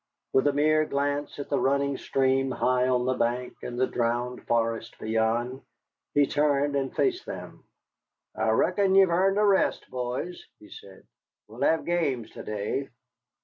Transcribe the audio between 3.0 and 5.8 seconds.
the bank and the drowned forest beyond,